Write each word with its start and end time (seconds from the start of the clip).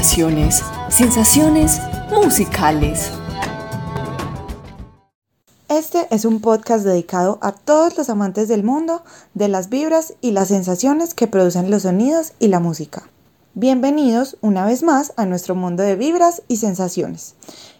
Vibraciones, 0.00 0.62
sensaciones 0.88 1.78
musicales. 2.10 3.10
Este 5.68 6.06
es 6.10 6.24
un 6.24 6.40
podcast 6.40 6.86
dedicado 6.86 7.38
a 7.42 7.52
todos 7.52 7.98
los 7.98 8.08
amantes 8.08 8.48
del 8.48 8.64
mundo, 8.64 9.02
de 9.34 9.48
las 9.48 9.68
vibras 9.68 10.14
y 10.22 10.30
las 10.30 10.48
sensaciones 10.48 11.12
que 11.12 11.26
producen 11.26 11.70
los 11.70 11.82
sonidos 11.82 12.32
y 12.38 12.48
la 12.48 12.60
música. 12.60 13.10
Bienvenidos 13.52 14.38
una 14.40 14.64
vez 14.64 14.82
más 14.82 15.12
a 15.18 15.26
nuestro 15.26 15.54
mundo 15.54 15.82
de 15.82 15.96
vibras 15.96 16.40
y 16.48 16.56
sensaciones. 16.56 17.34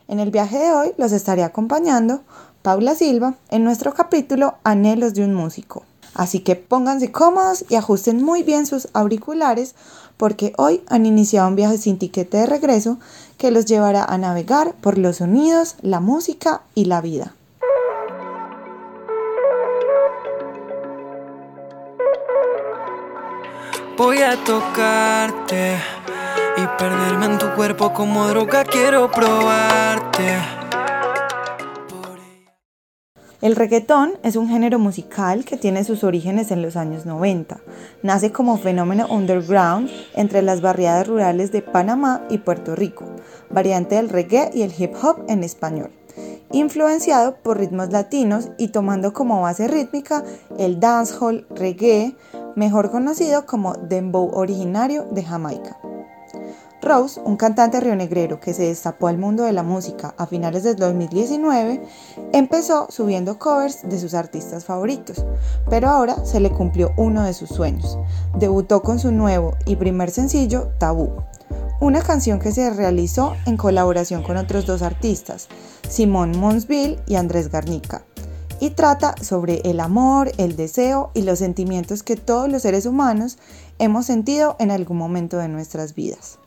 En 0.06 0.20
el 0.20 0.30
viaje 0.30 0.58
de 0.58 0.72
hoy 0.72 0.92
los 0.98 1.12
estaré 1.12 1.42
acompañando 1.42 2.20
Paula 2.60 2.94
Silva 2.96 3.36
en 3.48 3.64
nuestro 3.64 3.94
capítulo 3.94 4.56
Anhelos 4.62 5.14
de 5.14 5.24
un 5.24 5.32
músico. 5.32 5.84
Así 6.14 6.40
que 6.40 6.56
pónganse 6.56 7.12
cómodos 7.12 7.64
y 7.68 7.76
ajusten 7.76 8.22
muy 8.22 8.42
bien 8.42 8.66
sus 8.66 8.88
auriculares 8.92 9.74
porque 10.16 10.52
hoy 10.58 10.82
han 10.88 11.06
iniciado 11.06 11.48
un 11.48 11.56
viaje 11.56 11.78
sin 11.78 11.98
tiquete 11.98 12.38
de 12.38 12.46
regreso 12.46 12.98
que 13.38 13.50
los 13.50 13.64
llevará 13.64 14.04
a 14.04 14.18
navegar 14.18 14.74
por 14.74 14.98
los 14.98 15.16
sonidos, 15.16 15.76
la 15.80 16.00
música 16.00 16.62
y 16.74 16.84
la 16.84 17.00
vida. 17.00 17.34
Voy 23.96 24.18
a 24.18 24.42
tocarte 24.44 25.76
y 26.56 26.66
perderme 26.78 27.26
en 27.26 27.38
tu 27.38 27.46
cuerpo 27.54 27.92
como 27.92 28.28
droga, 28.28 28.64
quiero 28.64 29.10
probarte. 29.10 30.59
El 33.40 33.56
reggaetón 33.56 34.12
es 34.22 34.36
un 34.36 34.48
género 34.48 34.78
musical 34.78 35.46
que 35.46 35.56
tiene 35.56 35.82
sus 35.84 36.04
orígenes 36.04 36.50
en 36.50 36.60
los 36.60 36.76
años 36.76 37.06
90. 37.06 37.58
Nace 38.02 38.32
como 38.32 38.58
fenómeno 38.58 39.06
underground 39.08 39.88
entre 40.14 40.42
las 40.42 40.60
barriadas 40.60 41.08
rurales 41.08 41.50
de 41.50 41.62
Panamá 41.62 42.26
y 42.28 42.36
Puerto 42.36 42.76
Rico, 42.76 43.06
variante 43.48 43.94
del 43.94 44.10
reggae 44.10 44.50
y 44.52 44.60
el 44.60 44.74
hip 44.76 44.92
hop 45.02 45.24
en 45.26 45.42
español. 45.42 45.90
Influenciado 46.52 47.36
por 47.36 47.56
ritmos 47.56 47.90
latinos 47.90 48.50
y 48.58 48.68
tomando 48.68 49.14
como 49.14 49.40
base 49.40 49.68
rítmica 49.68 50.22
el 50.58 50.78
dancehall 50.78 51.46
reggae, 51.48 52.14
mejor 52.56 52.90
conocido 52.90 53.46
como 53.46 53.72
dembow 53.72 54.32
originario 54.34 55.06
de 55.12 55.24
Jamaica. 55.24 55.78
Rose, 56.90 57.20
un 57.24 57.36
cantante 57.36 57.78
rionegrero 57.78 58.40
que 58.40 58.52
se 58.52 58.64
destapó 58.64 59.06
al 59.06 59.16
mundo 59.16 59.44
de 59.44 59.52
la 59.52 59.62
música 59.62 60.12
a 60.18 60.26
finales 60.26 60.64
del 60.64 60.74
2019, 60.74 61.80
empezó 62.32 62.88
subiendo 62.90 63.38
covers 63.38 63.88
de 63.88 63.96
sus 64.00 64.12
artistas 64.12 64.64
favoritos, 64.64 65.24
pero 65.68 65.88
ahora 65.88 66.24
se 66.24 66.40
le 66.40 66.50
cumplió 66.50 66.90
uno 66.96 67.22
de 67.22 67.32
sus 67.32 67.48
sueños. 67.48 67.96
Debutó 68.40 68.82
con 68.82 68.98
su 68.98 69.12
nuevo 69.12 69.54
y 69.66 69.76
primer 69.76 70.10
sencillo, 70.10 70.72
Tabú, 70.78 71.12
una 71.80 72.02
canción 72.02 72.40
que 72.40 72.50
se 72.50 72.68
realizó 72.70 73.36
en 73.46 73.56
colaboración 73.56 74.24
con 74.24 74.36
otros 74.36 74.66
dos 74.66 74.82
artistas, 74.82 75.46
Simón 75.88 76.36
Monsville 76.36 76.98
y 77.06 77.14
Andrés 77.14 77.52
Garnica, 77.52 78.02
y 78.58 78.70
trata 78.70 79.14
sobre 79.22 79.60
el 79.60 79.78
amor, 79.78 80.32
el 80.38 80.56
deseo 80.56 81.12
y 81.14 81.22
los 81.22 81.38
sentimientos 81.38 82.02
que 82.02 82.16
todos 82.16 82.50
los 82.50 82.62
seres 82.62 82.84
humanos 82.84 83.38
hemos 83.78 84.06
sentido 84.06 84.56
en 84.58 84.72
algún 84.72 84.96
momento 84.96 85.36
de 85.36 85.46
nuestras 85.46 85.94
vidas 85.94 86.40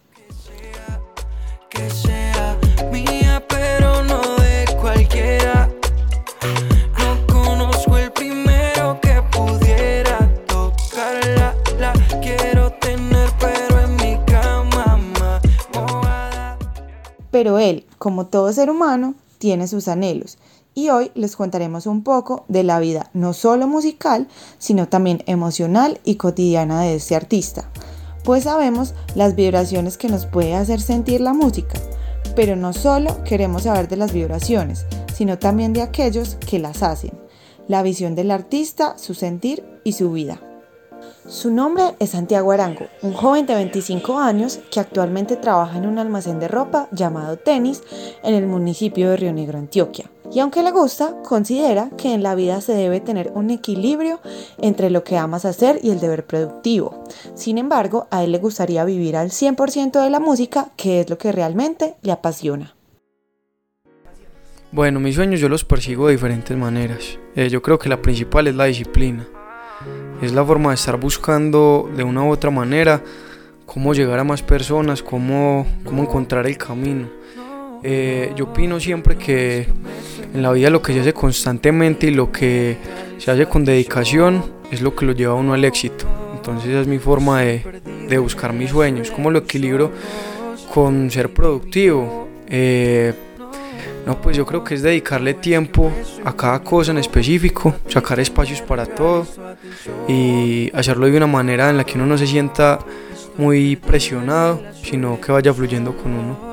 Pero 17.31 17.57
él, 17.57 17.85
como 17.97 18.27
todo 18.27 18.53
ser 18.53 18.69
humano, 18.69 19.15
tiene 19.37 19.67
sus 19.67 19.87
anhelos. 19.87 20.37
Y 20.75 20.89
hoy 20.89 21.11
les 21.15 21.35
contaremos 21.35 21.87
un 21.87 22.03
poco 22.03 22.45
de 22.47 22.63
la 22.63 22.79
vida 22.79 23.09
no 23.13 23.33
solo 23.33 23.67
musical, 23.67 24.27
sino 24.59 24.87
también 24.87 25.23
emocional 25.25 25.99
y 26.03 26.15
cotidiana 26.15 26.81
de 26.81 26.95
este 26.95 27.15
artista 27.15 27.69
pues 28.23 28.43
sabemos 28.43 28.93
las 29.15 29.35
vibraciones 29.35 29.97
que 29.97 30.09
nos 30.09 30.25
puede 30.25 30.55
hacer 30.55 30.81
sentir 30.81 31.21
la 31.21 31.33
música. 31.33 31.79
Pero 32.35 32.55
no 32.55 32.73
solo 32.73 33.23
queremos 33.23 33.63
saber 33.63 33.87
de 33.87 33.97
las 33.97 34.13
vibraciones, 34.13 34.85
sino 35.13 35.37
también 35.37 35.73
de 35.73 35.81
aquellos 35.81 36.35
que 36.35 36.59
las 36.59 36.81
hacen, 36.83 37.11
la 37.67 37.83
visión 37.83 38.15
del 38.15 38.31
artista, 38.31 38.97
su 38.97 39.13
sentir 39.13 39.63
y 39.83 39.93
su 39.93 40.11
vida. 40.11 40.41
Su 41.27 41.51
nombre 41.51 41.95
es 41.99 42.11
Santiago 42.11 42.51
Arango, 42.51 42.87
un 43.01 43.13
joven 43.13 43.45
de 43.45 43.55
25 43.55 44.19
años 44.19 44.59
que 44.71 44.79
actualmente 44.79 45.37
trabaja 45.37 45.77
en 45.77 45.85
un 45.85 45.99
almacén 45.99 46.39
de 46.39 46.47
ropa 46.47 46.87
llamado 46.91 47.37
Tenis 47.37 47.81
en 48.23 48.35
el 48.35 48.45
municipio 48.45 49.09
de 49.09 49.17
Río 49.17 49.33
Negro, 49.33 49.57
Antioquia. 49.57 50.09
Y 50.33 50.39
aunque 50.39 50.63
le 50.63 50.71
gusta, 50.71 51.13
considera 51.21 51.91
que 51.95 52.13
en 52.13 52.23
la 52.23 52.33
vida 52.33 52.59
se 52.59 52.73
debe 52.73 52.99
tener 52.99 53.31
un 53.35 53.51
equilibrio 53.51 54.19
entre 54.57 54.89
lo 54.89 55.03
que 55.03 55.15
amas 55.15 55.45
hacer 55.45 55.79
y 55.83 55.91
el 55.91 55.99
deber 55.99 56.25
productivo. 56.25 57.03
Sin 57.35 57.59
embargo, 57.59 58.07
a 58.09 58.23
él 58.23 58.31
le 58.31 58.39
gustaría 58.39 58.83
vivir 58.83 59.15
al 59.15 59.29
100% 59.29 60.01
de 60.01 60.09
la 60.09 60.19
música, 60.19 60.69
que 60.75 61.01
es 61.01 61.09
lo 61.09 61.19
que 61.19 61.31
realmente 61.31 61.95
le 62.01 62.11
apasiona. 62.11 62.75
Bueno, 64.71 64.99
mis 64.99 65.13
sueños 65.13 65.39
yo 65.39 65.49
los 65.49 65.63
persigo 65.65 66.07
de 66.07 66.13
diferentes 66.13 66.57
maneras. 66.57 67.19
Eh, 67.35 67.49
yo 67.49 67.61
creo 67.61 67.77
que 67.77 67.89
la 67.89 68.01
principal 68.01 68.47
es 68.47 68.55
la 68.55 68.65
disciplina. 68.65 69.27
Es 70.19 70.33
la 70.33 70.43
forma 70.43 70.69
de 70.69 70.75
estar 70.75 70.99
buscando 70.99 71.91
de 71.95 72.03
una 72.03 72.23
u 72.23 72.31
otra 72.31 72.49
manera 72.49 73.03
cómo 73.67 73.93
llegar 73.93 74.17
a 74.17 74.23
más 74.23 74.41
personas, 74.41 75.03
cómo, 75.03 75.67
cómo 75.85 76.01
encontrar 76.01 76.47
el 76.47 76.57
camino. 76.57 77.07
Eh, 77.83 78.31
yo 78.35 78.45
opino 78.45 78.79
siempre 78.79 79.17
que 79.17 79.67
en 80.33 80.41
la 80.41 80.51
vida 80.51 80.69
lo 80.69 80.81
que 80.81 80.93
se 80.93 81.01
hace 81.01 81.13
constantemente 81.13 82.07
y 82.07 82.11
lo 82.11 82.31
que 82.31 82.77
se 83.17 83.29
hace 83.29 83.45
con 83.45 83.65
dedicación 83.65 84.43
es 84.71 84.81
lo 84.81 84.95
que 84.95 85.05
lo 85.05 85.11
lleva 85.11 85.33
a 85.33 85.35
uno 85.35 85.53
al 85.53 85.65
éxito. 85.65 86.05
Entonces 86.35 86.69
esa 86.69 86.81
es 86.81 86.87
mi 86.87 86.99
forma 86.99 87.41
de, 87.41 87.63
de 88.07 88.17
buscar 88.17 88.53
mis 88.53 88.71
sueños. 88.71 89.11
¿Cómo 89.11 89.31
lo 89.31 89.39
equilibro 89.39 89.91
con 90.73 91.11
ser 91.11 91.33
productivo? 91.33 92.27
Eh, 92.47 93.13
no, 94.05 94.19
pues 94.21 94.35
yo 94.35 94.45
creo 94.45 94.63
que 94.63 94.75
es 94.75 94.81
dedicarle 94.81 95.33
tiempo 95.33 95.91
a 96.25 96.35
cada 96.35 96.59
cosa 96.61 96.91
en 96.91 96.97
específico, 96.97 97.73
sacar 97.87 98.19
espacios 98.19 98.61
para 98.61 98.85
todo 98.85 99.25
y 100.09 100.69
hacerlo 100.73 101.05
de 101.05 101.15
una 101.15 101.27
manera 101.27 101.69
en 101.69 101.77
la 101.77 101.85
que 101.85 101.95
uno 101.95 102.05
no 102.05 102.17
se 102.17 102.27
sienta 102.27 102.79
muy 103.37 103.77
presionado, 103.77 104.61
sino 104.83 105.19
que 105.21 105.31
vaya 105.31 105.53
fluyendo 105.53 105.95
con 105.95 106.13
uno. 106.13 106.52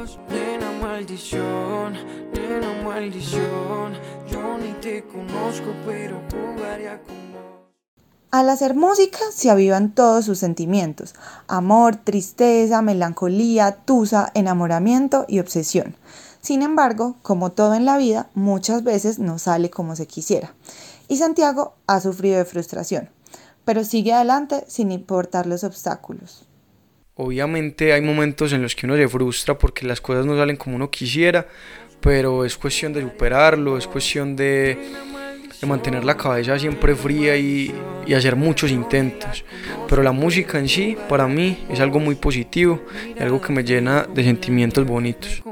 Al 8.30 8.48
hacer 8.48 8.74
música 8.74 9.18
se 9.32 9.50
avivan 9.50 9.92
todos 9.92 10.24
sus 10.24 10.38
sentimientos, 10.38 11.14
amor, 11.48 11.96
tristeza, 11.96 12.80
melancolía, 12.80 13.72
tusa, 13.84 14.30
enamoramiento 14.34 15.24
y 15.28 15.40
obsesión. 15.40 15.96
Sin 16.40 16.62
embargo, 16.62 17.16
como 17.22 17.50
todo 17.50 17.74
en 17.74 17.84
la 17.84 17.98
vida, 17.98 18.30
muchas 18.34 18.84
veces 18.84 19.18
no 19.18 19.38
sale 19.38 19.68
como 19.68 19.96
se 19.96 20.06
quisiera. 20.06 20.54
Y 21.08 21.16
Santiago 21.16 21.74
ha 21.88 22.00
sufrido 22.00 22.38
de 22.38 22.44
frustración, 22.44 23.10
pero 23.64 23.82
sigue 23.82 24.12
adelante 24.12 24.64
sin 24.68 24.92
importar 24.92 25.46
los 25.46 25.64
obstáculos. 25.64 26.46
Obviamente 27.16 27.92
hay 27.92 28.00
momentos 28.00 28.52
en 28.52 28.62
los 28.62 28.74
que 28.74 28.86
uno 28.86 28.96
se 28.96 29.08
frustra 29.08 29.58
porque 29.58 29.86
las 29.86 30.00
cosas 30.00 30.24
no 30.24 30.36
salen 30.36 30.56
como 30.56 30.76
uno 30.76 30.90
quisiera, 30.90 31.48
pero 32.00 32.44
es 32.44 32.56
cuestión 32.56 32.92
de 32.92 33.02
superarlo, 33.02 33.76
es 33.76 33.86
cuestión 33.86 34.36
de, 34.36 34.78
mantener 35.66 36.04
la 36.04 36.16
cabeza 36.16 36.58
siempre 36.58 36.94
fría 36.96 37.36
y, 37.36 37.74
y, 38.06 38.14
hacer 38.14 38.34
muchos 38.36 38.70
intentos. 38.70 39.44
Pero 39.88 40.02
la 40.02 40.12
música 40.12 40.58
en 40.58 40.68
sí, 40.68 40.96
para 41.08 41.26
mí, 41.26 41.66
es 41.68 41.80
algo 41.80 42.00
muy 42.00 42.14
positivo 42.14 42.80
y 43.18 43.22
algo 43.22 43.40
que 43.40 43.52
me 43.52 43.62
llena 43.62 44.06
de 44.14 44.24
sentimientos 44.24 44.86
bonitos. 44.86 45.42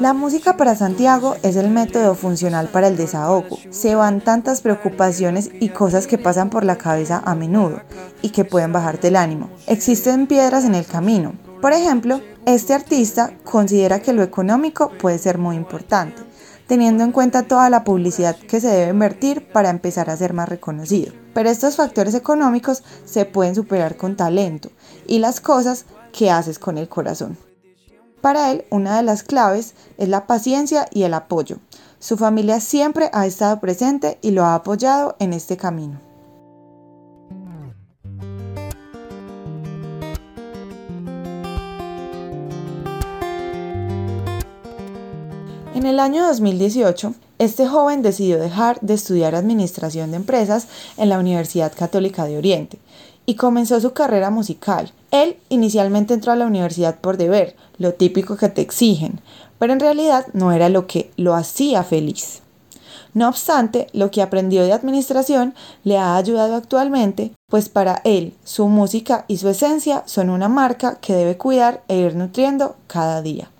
La 0.00 0.14
música 0.14 0.56
para 0.56 0.74
Santiago 0.74 1.36
es 1.44 1.54
el 1.54 1.70
método 1.70 2.16
funcional 2.16 2.66
para 2.66 2.88
el 2.88 2.96
desahogo. 2.96 3.58
Se 3.70 3.94
van 3.94 4.20
tantas 4.20 4.60
preocupaciones 4.60 5.50
y 5.60 5.68
cosas 5.68 6.08
que 6.08 6.18
pasan 6.18 6.50
por 6.50 6.64
la 6.64 6.76
cabeza 6.76 7.22
a 7.24 7.36
menudo 7.36 7.82
y 8.20 8.30
que 8.30 8.44
pueden 8.44 8.72
bajarte 8.72 9.08
el 9.08 9.16
ánimo. 9.16 9.48
Existen 9.68 10.26
piedras 10.26 10.64
en 10.64 10.74
el 10.74 10.86
camino. 10.86 11.34
Por 11.62 11.72
ejemplo, 11.72 12.20
este 12.44 12.74
artista 12.74 13.38
considera 13.44 14.00
que 14.02 14.12
lo 14.12 14.24
económico 14.24 14.90
puede 15.00 15.16
ser 15.18 15.38
muy 15.38 15.54
importante, 15.54 16.20
teniendo 16.66 17.04
en 17.04 17.12
cuenta 17.12 17.44
toda 17.44 17.70
la 17.70 17.84
publicidad 17.84 18.34
que 18.34 18.60
se 18.60 18.66
debe 18.66 18.90
invertir 18.90 19.46
para 19.52 19.70
empezar 19.70 20.10
a 20.10 20.16
ser 20.16 20.32
más 20.32 20.48
reconocido. 20.48 21.12
Pero 21.32 21.48
estos 21.48 21.76
factores 21.76 22.16
económicos 22.16 22.82
se 23.04 23.26
pueden 23.26 23.54
superar 23.54 23.96
con 23.96 24.16
talento 24.16 24.70
y 25.06 25.20
las 25.20 25.40
cosas 25.40 25.84
que 26.12 26.32
haces 26.32 26.58
con 26.58 26.78
el 26.78 26.88
corazón. 26.88 27.38
Para 28.20 28.50
él, 28.50 28.64
una 28.70 28.96
de 28.96 29.04
las 29.04 29.22
claves 29.22 29.74
es 29.98 30.08
la 30.08 30.26
paciencia 30.26 30.88
y 30.90 31.04
el 31.04 31.14
apoyo. 31.14 31.58
Su 32.00 32.16
familia 32.16 32.58
siempre 32.58 33.08
ha 33.12 33.24
estado 33.24 33.60
presente 33.60 34.18
y 34.20 34.32
lo 34.32 34.44
ha 34.44 34.56
apoyado 34.56 35.14
en 35.20 35.32
este 35.32 35.56
camino. 35.56 36.11
En 45.82 45.88
el 45.88 45.98
año 45.98 46.24
2018, 46.28 47.12
este 47.40 47.66
joven 47.66 48.02
decidió 48.02 48.38
dejar 48.38 48.78
de 48.82 48.94
estudiar 48.94 49.34
Administración 49.34 50.12
de 50.12 50.18
Empresas 50.18 50.68
en 50.96 51.08
la 51.08 51.18
Universidad 51.18 51.72
Católica 51.76 52.24
de 52.24 52.38
Oriente 52.38 52.78
y 53.26 53.34
comenzó 53.34 53.80
su 53.80 53.92
carrera 53.92 54.30
musical. 54.30 54.92
Él 55.10 55.38
inicialmente 55.48 56.14
entró 56.14 56.30
a 56.30 56.36
la 56.36 56.46
universidad 56.46 57.00
por 57.00 57.16
deber, 57.16 57.56
lo 57.78 57.94
típico 57.94 58.36
que 58.36 58.48
te 58.48 58.60
exigen, 58.60 59.18
pero 59.58 59.72
en 59.72 59.80
realidad 59.80 60.28
no 60.34 60.52
era 60.52 60.68
lo 60.68 60.86
que 60.86 61.10
lo 61.16 61.34
hacía 61.34 61.82
feliz. 61.82 62.42
No 63.12 63.28
obstante, 63.28 63.88
lo 63.92 64.12
que 64.12 64.22
aprendió 64.22 64.62
de 64.62 64.74
administración 64.74 65.52
le 65.82 65.98
ha 65.98 66.14
ayudado 66.14 66.54
actualmente, 66.54 67.32
pues 67.50 67.68
para 67.68 68.02
él 68.04 68.34
su 68.44 68.68
música 68.68 69.24
y 69.26 69.38
su 69.38 69.48
esencia 69.48 70.04
son 70.06 70.30
una 70.30 70.48
marca 70.48 71.00
que 71.00 71.14
debe 71.14 71.36
cuidar 71.36 71.82
e 71.88 71.96
ir 71.96 72.14
nutriendo 72.14 72.76
cada 72.86 73.20
día. 73.20 73.50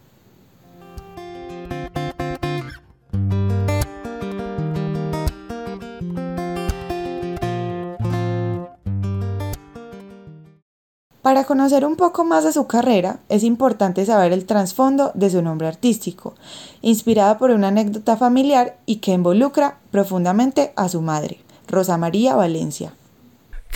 Para 11.23 11.45
conocer 11.45 11.85
un 11.85 11.95
poco 11.95 12.25
más 12.25 12.43
de 12.43 12.53
su 12.53 12.67
carrera, 12.67 13.21
es 13.29 13.45
importante 13.45 14.05
saber 14.05 14.33
el 14.33 14.45
trasfondo 14.45 15.13
de 15.15 15.31
su 15.31 15.41
nombre 15.41 15.69
artístico, 15.69 16.35
inspirado 16.81 17.39
por 17.39 17.53
una 17.53 17.69
anécdota 17.69 18.17
familiar 18.17 18.77
y 18.87 18.97
que 18.97 19.13
involucra 19.13 19.79
profundamente 19.93 20.73
a 20.75 20.89
su 20.89 21.01
madre, 21.01 21.39
Rosa 21.69 21.97
María 21.97 22.35
Valencia. 22.35 22.95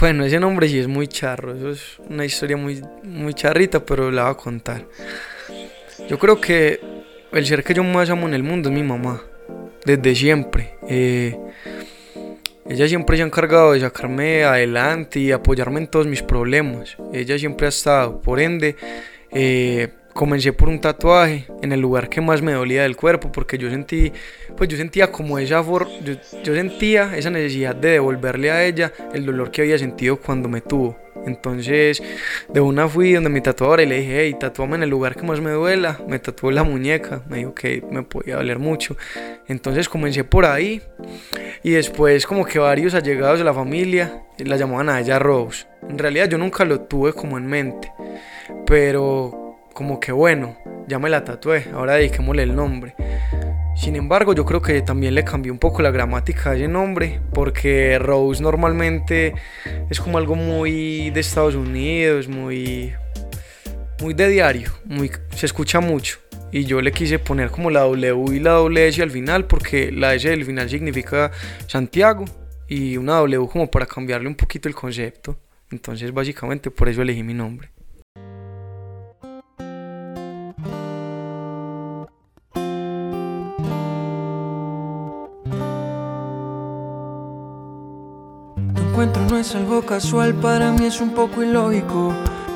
Bueno, 0.00 0.24
ese 0.24 0.40
nombre 0.40 0.68
sí 0.68 0.80
es 0.80 0.88
muy 0.88 1.06
charro, 1.06 1.54
eso 1.54 1.70
es 1.70 1.82
una 2.10 2.24
historia 2.24 2.56
muy, 2.56 2.82
muy 3.04 3.32
charrita, 3.32 3.78
pero 3.86 4.10
la 4.10 4.24
voy 4.24 4.32
a 4.32 4.34
contar. 4.34 4.84
Yo 6.08 6.18
creo 6.18 6.40
que 6.40 6.80
el 7.30 7.46
ser 7.46 7.62
que 7.62 7.74
yo 7.74 7.84
más 7.84 8.10
amo 8.10 8.26
en 8.26 8.34
el 8.34 8.42
mundo 8.42 8.70
es 8.70 8.74
mi 8.74 8.82
mamá, 8.82 9.22
desde 9.84 10.16
siempre. 10.16 10.78
Eh, 10.88 11.38
ella 12.68 12.88
siempre 12.88 13.16
se 13.16 13.22
ha 13.22 13.26
encargado 13.26 13.72
de 13.72 13.80
sacarme 13.80 14.44
adelante 14.44 15.20
y 15.20 15.32
apoyarme 15.32 15.80
en 15.80 15.86
todos 15.86 16.06
mis 16.06 16.22
problemas. 16.22 16.96
Ella 17.12 17.38
siempre 17.38 17.66
ha 17.66 17.68
estado. 17.68 18.20
Por 18.20 18.40
ende, 18.40 18.76
eh, 19.30 19.88
comencé 20.12 20.52
por 20.52 20.68
un 20.68 20.80
tatuaje 20.80 21.46
en 21.62 21.70
el 21.72 21.80
lugar 21.80 22.08
que 22.08 22.20
más 22.20 22.42
me 22.42 22.52
dolía 22.52 22.82
del 22.82 22.96
cuerpo 22.96 23.30
porque 23.30 23.56
yo 23.58 23.70
sentí, 23.70 24.12
pues 24.56 24.68
yo 24.68 24.76
sentía 24.76 25.12
como 25.12 25.38
esa, 25.38 25.62
yo, 25.62 26.14
yo 26.42 26.54
sentía 26.54 27.16
esa 27.16 27.30
necesidad 27.30 27.76
de 27.76 27.90
devolverle 27.90 28.50
a 28.50 28.64
ella 28.64 28.92
el 29.14 29.24
dolor 29.24 29.50
que 29.50 29.62
había 29.62 29.78
sentido 29.78 30.16
cuando 30.16 30.48
me 30.48 30.60
tuvo. 30.60 31.05
Entonces, 31.26 32.02
de 32.48 32.60
una 32.60 32.88
fui 32.88 33.12
donde 33.12 33.28
mi 33.28 33.40
tatuadora 33.40 33.82
y 33.82 33.86
le 33.86 34.00
dije, 34.00 34.20
hey, 34.20 34.36
tatuame 34.38 34.76
en 34.76 34.84
el 34.84 34.90
lugar 34.90 35.16
que 35.16 35.22
más 35.22 35.40
me 35.40 35.50
duela. 35.50 36.00
Me 36.08 36.18
tatuó 36.18 36.50
la 36.50 36.62
muñeca, 36.62 37.22
me 37.28 37.38
dijo 37.38 37.54
que 37.54 37.82
me 37.90 38.02
podía 38.02 38.36
doler 38.36 38.58
mucho. 38.58 38.96
Entonces 39.48 39.88
comencé 39.88 40.24
por 40.24 40.46
ahí 40.46 40.82
y 41.62 41.72
después 41.72 42.26
como 42.26 42.44
que 42.44 42.58
varios 42.58 42.94
allegados 42.94 43.38
de 43.38 43.44
la 43.44 43.52
familia 43.52 44.22
la 44.38 44.56
llamaban 44.56 44.88
a 44.88 45.00
ella 45.00 45.18
Rose. 45.18 45.66
En 45.88 45.98
realidad 45.98 46.28
yo 46.28 46.38
nunca 46.38 46.64
lo 46.64 46.80
tuve 46.80 47.12
como 47.12 47.38
en 47.38 47.46
mente, 47.46 47.92
pero 48.66 49.56
como 49.72 50.00
que 50.00 50.12
bueno, 50.12 50.56
ya 50.86 50.98
me 50.98 51.10
la 51.10 51.24
tatué, 51.24 51.66
ahora 51.74 51.94
dediquémosle 51.94 52.44
el 52.44 52.54
nombre. 52.54 52.94
Sin 53.76 53.94
embargo, 53.94 54.34
yo 54.34 54.44
creo 54.44 54.62
que 54.62 54.80
también 54.80 55.14
le 55.14 55.22
cambió 55.22 55.52
un 55.52 55.58
poco 55.58 55.82
la 55.82 55.90
gramática 55.90 56.50
de 56.50 56.56
ese 56.56 56.68
nombre, 56.68 57.20
porque 57.32 57.98
Rose 57.98 58.42
normalmente 58.42 59.34
es 59.90 60.00
como 60.00 60.16
algo 60.16 60.34
muy 60.34 61.10
de 61.10 61.20
Estados 61.20 61.54
Unidos, 61.54 62.26
muy, 62.26 62.94
muy 64.00 64.14
de 64.14 64.28
diario, 64.28 64.72
muy, 64.86 65.12
se 65.34 65.46
escucha 65.46 65.80
mucho. 65.80 66.18
Y 66.50 66.64
yo 66.64 66.80
le 66.80 66.90
quise 66.90 67.18
poner 67.18 67.50
como 67.50 67.70
la 67.70 67.80
W 67.80 68.34
y 68.34 68.40
la 68.40 68.66
S 68.80 69.02
al 69.02 69.10
final, 69.10 69.46
porque 69.46 69.92
la 69.92 70.14
S 70.14 70.26
del 70.28 70.44
final 70.46 70.70
significa 70.70 71.30
Santiago 71.66 72.24
y 72.66 72.96
una 72.96 73.16
W 73.16 73.46
como 73.46 73.70
para 73.70 73.84
cambiarle 73.84 74.26
un 74.26 74.36
poquito 74.36 74.68
el 74.68 74.74
concepto. 74.74 75.38
Entonces, 75.70 76.12
básicamente 76.14 76.70
por 76.70 76.88
eso 76.88 77.02
elegí 77.02 77.22
mi 77.22 77.34
nombre. 77.34 77.75
Encuentro 88.96 89.26
no 89.26 89.36
es 89.36 89.54
algo 89.54 89.82
casual, 89.82 90.32
para 90.36 90.72
mí 90.72 90.86
es 90.86 91.02
un 91.02 91.10
poco 91.10 91.42
ilógico. 91.42 92.14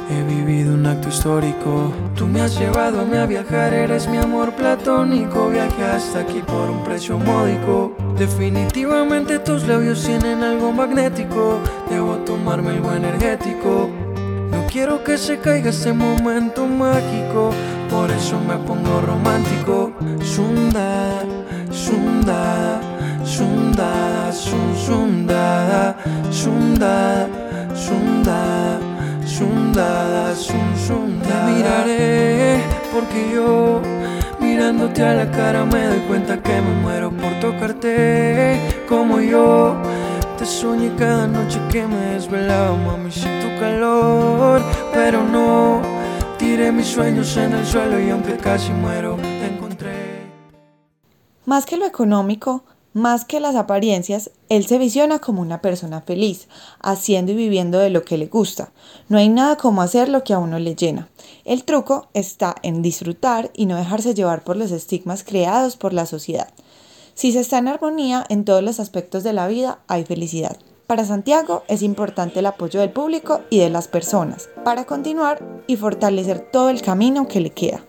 He 0.09 0.23
vivido 0.23 0.73
un 0.73 0.87
acto 0.87 1.11
histórico. 1.11 1.93
Tú 2.17 2.27
me 2.27 2.41
has 2.41 2.59
llevado 2.59 3.03
a 3.03 3.05
mí 3.05 3.15
a 3.19 3.27
viajar, 3.27 3.75
eres 3.75 4.09
mi 4.09 4.17
amor 4.17 4.55
platónico. 4.55 5.51
Viaje 5.51 5.85
hasta 5.85 6.21
aquí 6.21 6.41
por 6.41 6.71
un 6.71 6.83
precio 6.83 7.19
módico. 7.19 7.95
Definitivamente 8.17 9.39
tus 9.41 9.69
labios 9.69 10.03
tienen 10.03 10.43
algo 10.43 10.73
magnético. 10.73 11.59
Debo 11.91 12.15
tomarme 12.25 12.71
algo 12.71 12.91
energético. 12.91 13.91
No 14.51 14.67
quiero 14.73 15.05
que 15.05 15.19
se 15.19 15.41
caiga 15.41 15.69
este 15.69 15.93
momento 15.93 16.67
mágico. 16.67 17.51
Por 17.91 18.11
eso 18.11 18.41
me 18.41 18.57
pongo 18.67 19.03
romántico. 19.03 19.93
Sunda, 20.23 21.21
sunda. 21.71 22.90
Sun, 23.31 23.73
sunda, 24.75 25.94
sunda, 26.32 27.37
sunda, 27.71 28.79
sunda, 29.25 30.35
sun, 30.35 30.77
sunda. 30.77 31.29
Te 31.29 31.53
miraré 31.53 32.61
porque 32.93 33.31
yo 33.32 33.81
mirándote 34.41 35.05
a 35.05 35.15
la 35.15 35.31
cara 35.31 35.65
me 35.65 35.87
doy 35.87 36.00
cuenta 36.09 36.43
que 36.43 36.61
me 36.61 36.75
muero 36.82 37.12
por 37.12 37.32
tocarte 37.41 38.59
como 38.88 39.21
yo. 39.21 39.76
Te 40.37 40.44
soñé 40.44 40.93
cada 40.97 41.29
noche 41.29 41.61
que 41.71 41.87
me 41.87 42.15
desvelaba, 42.15 42.76
mami, 42.76 43.12
sin 43.12 43.41
tu 43.41 43.61
calor, 43.61 44.61
pero 44.93 45.23
no. 45.23 45.81
Tiré 46.37 46.73
mis 46.73 46.88
sueños 46.88 47.37
en 47.37 47.53
el 47.53 47.65
suelo 47.65 48.00
y 48.00 48.11
aunque 48.11 48.37
casi 48.37 48.73
muero, 48.73 49.17
te 49.17 49.47
encontré. 49.47 50.26
Más 51.47 51.65
que 51.65 51.76
lo 51.76 51.87
económico, 51.87 52.65
más 52.93 53.25
que 53.25 53.39
las 53.39 53.55
apariencias, 53.55 54.31
él 54.49 54.67
se 54.67 54.79
visiona 54.79 55.21
como 55.21 55.43
una 55.43 55.63
persona 55.63 56.01
feliz, 56.01 56.49
haciendo 56.81 57.33
y 57.33 57.37
viviendo 57.37 57.79
de 57.79 57.91
lo 57.91 58.03
que 58.03 58.19
le 58.19 58.27
gusta. 58.27 58.73
No 59.09 59.19
hay 59.19 59.29
nada 59.29 59.57
como 59.57 59.83
hacer 59.83 60.09
lo 60.09 60.25
que 60.25 60.33
a 60.33 60.39
uno 60.39 60.59
le 60.59 60.75
llena. 60.75 61.09
El 61.45 61.65
truco 61.65 62.09
está 62.14 62.57
en 62.62 62.83
disfrutar 62.83 63.50
y 63.55 63.67
no 63.67 63.76
dejarse 63.76 64.14
llevar 64.14 64.43
por 64.43 64.57
los 64.57 64.73
estigmas 64.73 65.23
creados 65.23 65.76
por 65.76 65.93
la 65.93 66.07
sociedad. 66.07 66.49
Si 67.14 67.33
se 67.33 67.41
está 67.41 67.59
en 67.59 67.69
armonía 67.69 68.25
en 68.29 68.45
todos 68.45 68.62
los 68.62 68.81
aspectos 68.81 69.23
de 69.23 69.35
la 69.35 69.47
vida, 69.47 69.81
hay 69.87 70.05
felicidad. 70.05 70.57
Para 70.87 71.05
Santiago 71.05 71.62
es 71.69 71.83
importante 71.83 72.41
el 72.41 72.47
apoyo 72.47 72.81
del 72.81 72.91
público 72.91 73.43
y 73.50 73.59
de 73.61 73.71
las 73.71 73.87
personas 73.87 74.49
para 74.64 74.87
continuar 74.87 75.62
y 75.69 75.76
fortalecer 75.76 76.50
todo 76.50 76.71
el 76.71 76.83
camino 76.83 77.29
que 77.29 77.41
le 77.41 77.50
queda. 77.50 77.85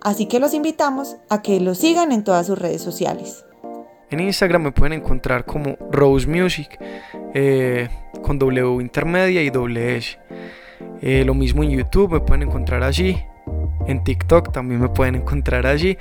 Así 0.00 0.26
que 0.26 0.38
los 0.38 0.54
invitamos 0.54 1.16
a 1.28 1.42
que 1.42 1.58
lo 1.58 1.74
sigan 1.74 2.12
en 2.12 2.22
todas 2.22 2.46
sus 2.46 2.56
redes 2.56 2.82
sociales. 2.82 3.45
En 4.10 4.20
Instagram 4.20 4.62
me 4.62 4.72
pueden 4.72 4.92
encontrar 4.92 5.44
como 5.44 5.76
Rose 5.90 6.28
Music 6.28 6.78
eh, 7.34 7.88
con 8.22 8.38
W 8.38 8.80
intermedia 8.80 9.42
y 9.42 9.50
doble 9.50 9.96
S. 9.96 10.18
Eh, 11.02 11.24
lo 11.24 11.34
mismo 11.34 11.64
en 11.64 11.70
YouTube 11.70 12.12
me 12.12 12.20
pueden 12.20 12.42
encontrar 12.42 12.84
allí. 12.84 13.20
En 13.88 14.04
TikTok 14.04 14.52
también 14.52 14.80
me 14.80 14.88
pueden 14.88 15.16
encontrar 15.16 15.66
allí. 15.66 15.98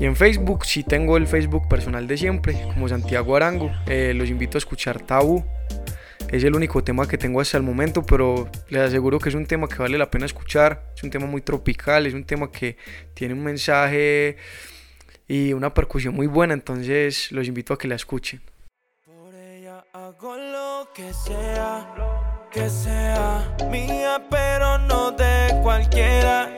Y 0.00 0.06
en 0.06 0.16
Facebook, 0.16 0.64
si 0.64 0.82
tengo 0.82 1.16
el 1.16 1.26
Facebook 1.26 1.68
personal 1.68 2.06
de 2.06 2.16
siempre, 2.16 2.60
como 2.74 2.88
Santiago 2.88 3.36
Arango. 3.36 3.70
Eh, 3.86 4.12
los 4.14 4.28
invito 4.28 4.56
a 4.56 4.60
escuchar 4.60 5.00
Tabú. 5.00 5.44
Es 6.30 6.42
el 6.42 6.56
único 6.56 6.82
tema 6.82 7.06
que 7.06 7.16
tengo 7.16 7.40
hasta 7.40 7.56
el 7.56 7.62
momento, 7.62 8.04
pero 8.04 8.48
les 8.68 8.82
aseguro 8.82 9.20
que 9.20 9.28
es 9.28 9.36
un 9.36 9.46
tema 9.46 9.68
que 9.68 9.76
vale 9.76 9.96
la 9.96 10.10
pena 10.10 10.26
escuchar. 10.26 10.82
Es 10.96 11.04
un 11.04 11.10
tema 11.10 11.26
muy 11.26 11.42
tropical, 11.42 12.06
es 12.06 12.14
un 12.14 12.24
tema 12.24 12.50
que 12.50 12.76
tiene 13.14 13.34
un 13.34 13.44
mensaje 13.44 14.36
y 15.28 15.52
una 15.52 15.74
percusión 15.74 16.14
muy 16.14 16.26
buena, 16.26 16.54
entonces 16.54 17.32
los 17.32 17.48
invito 17.48 17.74
a 17.74 17.78
que 17.78 17.88
la 17.88 17.96
escuchen. 17.96 18.40
Por 19.04 19.34
ella 19.34 19.84
hago 19.92 20.36
lo 20.36 20.88
que 20.94 21.12
sea, 21.12 22.46
que 22.52 22.68
sea 22.70 23.56
mía, 23.70 24.24
pero 24.30 24.78
no 24.78 25.10
de 25.12 25.58
cualquiera. 25.62 26.50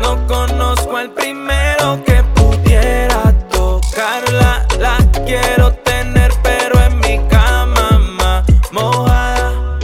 No 0.00 0.26
conozco 0.26 0.96
al 0.96 1.12
primero 1.12 2.02
que 2.04 2.22
pudiera 2.34 3.36
tocarla, 3.48 4.66
la 4.78 4.98
quiero 5.26 5.74
tener, 5.74 6.30
pero 6.42 6.80
en 6.84 7.00
mi 7.00 7.28
cama 7.28 8.44
mojada. 8.70 9.78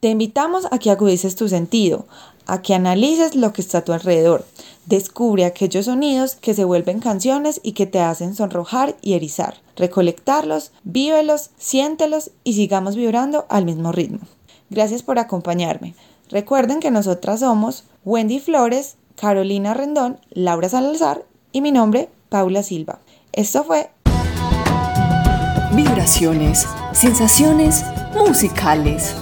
Te 0.00 0.08
invitamos 0.08 0.66
a 0.72 0.78
que 0.78 0.90
agudices 0.90 1.36
tu 1.36 1.48
sentido, 1.48 2.08
a 2.46 2.62
que 2.62 2.74
analices 2.74 3.36
lo 3.36 3.52
que 3.52 3.60
está 3.60 3.78
a 3.78 3.84
tu 3.84 3.92
alrededor 3.92 4.44
Descubre 4.90 5.44
aquellos 5.44 5.84
sonidos 5.84 6.34
que 6.34 6.52
se 6.52 6.64
vuelven 6.64 6.98
canciones 6.98 7.60
y 7.62 7.72
que 7.72 7.86
te 7.86 8.00
hacen 8.00 8.34
sonrojar 8.34 8.96
y 9.00 9.14
erizar. 9.14 9.54
Recolectarlos, 9.76 10.72
vívelos, 10.82 11.50
siéntelos 11.58 12.32
y 12.42 12.54
sigamos 12.54 12.96
vibrando 12.96 13.46
al 13.48 13.66
mismo 13.66 13.92
ritmo. 13.92 14.18
Gracias 14.68 15.04
por 15.04 15.20
acompañarme. 15.20 15.94
Recuerden 16.28 16.80
que 16.80 16.90
nosotras 16.90 17.38
somos 17.38 17.84
Wendy 18.04 18.40
Flores, 18.40 18.96
Carolina 19.14 19.74
Rendón, 19.74 20.18
Laura 20.30 20.68
Salazar 20.68 21.24
Y 21.52 21.60
mi 21.60 21.70
nombre, 21.70 22.08
Paula 22.28 22.64
Silva. 22.64 22.98
Esto 23.32 23.62
fue 23.62 23.90
Vibraciones, 25.72 26.66
sensaciones 26.92 27.84
musicales. 28.16 29.14